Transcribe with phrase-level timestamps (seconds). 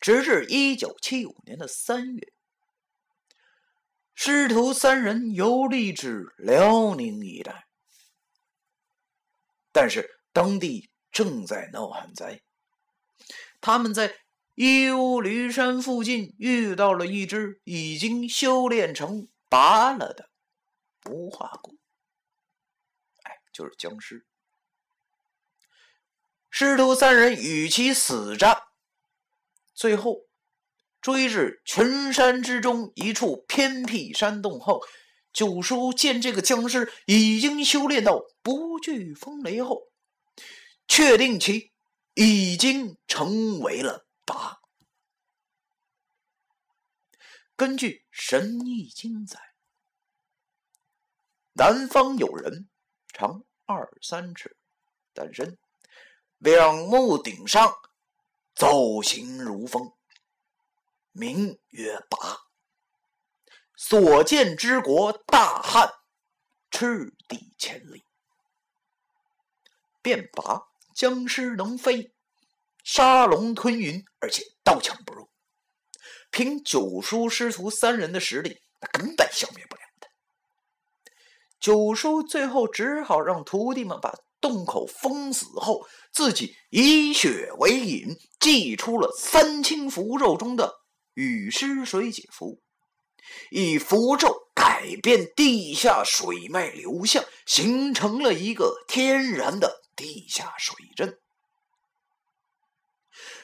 [0.00, 2.32] 直至一九七五年的三月，
[4.14, 7.66] 师徒三人游历至辽宁一带，
[9.70, 12.40] 但是当地正在闹旱灾，
[13.60, 14.16] 他们在
[14.54, 20.30] 义乌驴山附近遇到了一只已经修炼成拔了的
[21.10, 21.76] 无化骨，
[23.24, 24.24] 哎，就是僵尸。
[26.48, 28.62] 师徒三人与其死战，
[29.80, 30.26] 最后
[31.00, 34.82] 追至群山之中一处偏僻山洞后，
[35.32, 39.88] 九叔见这个僵尸已经修炼到不惧风雷后，
[40.86, 41.72] 确定其
[42.12, 44.60] 已经成为了八。
[47.56, 49.40] 根据《神异经》载，
[51.54, 52.68] 南方有人
[53.14, 54.58] 长二三尺，
[55.14, 55.56] 单身。
[56.36, 57.74] 两目顶上，
[58.60, 59.94] 走行如风，
[61.12, 62.42] 名曰拔。
[63.74, 65.90] 所见之国大汉，
[66.70, 68.04] 赤地千里。
[70.02, 72.12] 便拔僵尸能飞，
[72.84, 75.30] 杀龙吞云，而且刀枪不入。
[76.30, 80.10] 凭九叔师徒三人的实力，那根本消灭不了他。
[81.58, 84.12] 九叔最后只好让徒弟们把。
[84.40, 90.74] 洞口封死后，自己以血为引，祭出了三清符咒中的
[91.14, 92.60] 雨湿水解符，
[93.50, 101.18] 以符咒改变地下水脉流向，形成了一个天然的地下水阵。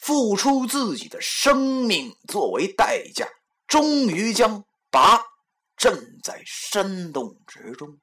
[0.00, 3.28] 付出自己的生命作为代价，
[3.66, 5.22] 终于将拔
[5.76, 8.00] 镇在山洞之中。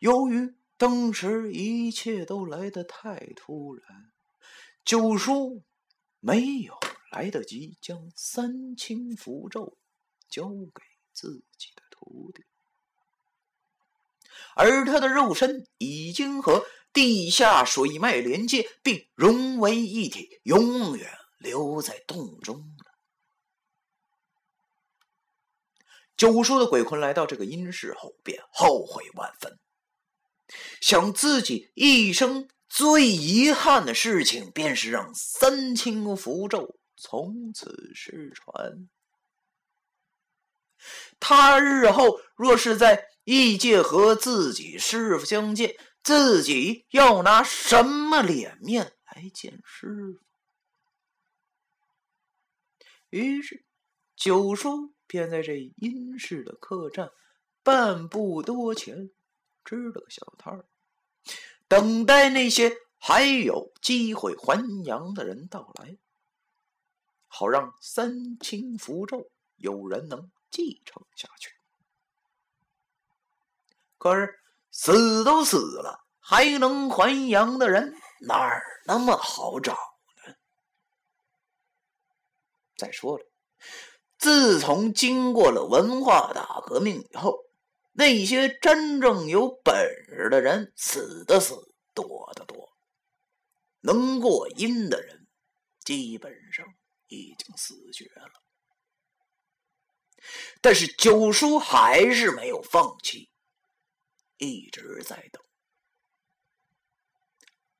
[0.00, 4.10] 由于当时一切都来得太突然，
[4.82, 5.62] 九叔
[6.20, 6.74] 没有
[7.10, 9.76] 来得及将三清符咒
[10.26, 10.82] 交给
[11.12, 12.44] 自己的徒弟，
[14.54, 16.64] 而他的肉身已经和
[16.94, 22.74] 地下水脉连接，并融为一体，永远留在洞中。
[26.16, 29.58] 九叔的鬼魂来到这个阴室后，便后悔万分。
[30.80, 38.88] 想自己一生最遗憾的事情，便是让三清符咒从此失传。
[41.18, 49.88] 他日后若是在异界和自己师傅相见，自己要拿什么脸面来见师
[50.18, 50.20] 傅？
[53.10, 53.64] 于是，
[54.16, 57.10] 九叔便在这阴室的客栈
[57.62, 59.10] 半步多前。
[59.64, 60.64] 支了个小摊儿，
[61.68, 65.96] 等待那些还有机会还阳的人到来，
[67.28, 71.52] 好让三清符咒有人能继承下去。
[73.98, 74.40] 可是
[74.70, 79.72] 死都死了，还能还阳的人哪儿那么好找
[80.26, 80.34] 呢？
[82.76, 83.24] 再说了，
[84.18, 87.44] 自从经过了文化大革命以后。
[88.00, 89.74] 那些真正有本
[90.06, 92.74] 事的人死的死，多的多。
[93.80, 95.26] 能过阴的人，
[95.84, 96.64] 基本上
[97.08, 98.42] 已经死绝了。
[100.62, 103.30] 但是九叔还是没有放弃，
[104.38, 105.44] 一直在等，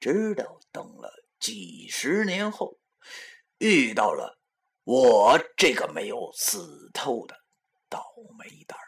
[0.00, 2.78] 直到等了几十年后，
[3.58, 4.38] 遇到了
[4.84, 7.36] 我这个没有死透的
[7.90, 8.02] 倒
[8.38, 8.78] 霉蛋。